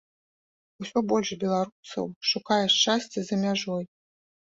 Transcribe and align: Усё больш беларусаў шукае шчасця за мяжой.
Усё 0.83 1.03
больш 1.11 1.29
беларусаў 1.45 2.11
шукае 2.33 2.61
шчасця 2.79 3.19
за 3.33 3.43
мяжой. 3.47 3.83